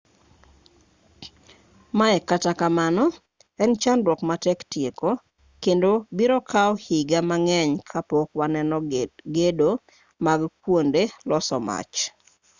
[1.97, 3.05] mae kata kamano
[3.63, 5.09] en chandruok matek tieko
[5.63, 8.77] kendo biro kawo higa mang'eny kapok waneno
[9.35, 9.69] gedo
[10.25, 11.93] mag kuonde loso mach